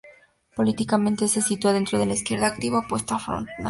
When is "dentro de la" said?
1.73-2.13